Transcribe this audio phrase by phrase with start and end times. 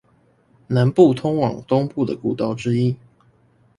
[0.65, 2.97] 南部通往東部的古道之一